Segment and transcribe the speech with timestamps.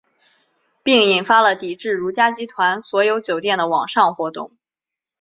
[0.81, 4.49] 并引发了抵制如家集团所有酒店的网上活动。